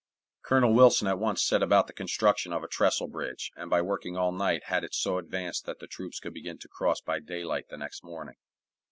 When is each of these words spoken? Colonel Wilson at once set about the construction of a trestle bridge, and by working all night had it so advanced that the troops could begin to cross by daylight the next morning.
Colonel 0.41 0.73
Wilson 0.73 1.07
at 1.07 1.19
once 1.19 1.43
set 1.43 1.61
about 1.61 1.85
the 1.85 1.93
construction 1.93 2.51
of 2.51 2.63
a 2.63 2.67
trestle 2.67 3.07
bridge, 3.07 3.51
and 3.55 3.69
by 3.69 3.83
working 3.83 4.17
all 4.17 4.31
night 4.31 4.63
had 4.63 4.83
it 4.83 4.95
so 4.95 5.19
advanced 5.19 5.67
that 5.67 5.77
the 5.77 5.85
troops 5.85 6.19
could 6.19 6.33
begin 6.33 6.57
to 6.57 6.67
cross 6.67 7.01
by 7.01 7.19
daylight 7.19 7.69
the 7.69 7.77
next 7.77 8.03
morning. 8.03 8.37